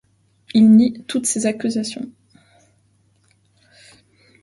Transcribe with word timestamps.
Il 0.55 0.67
nie 0.71 1.03
toutes 1.03 1.27
ces 1.27 1.45
accusations. 1.45 2.09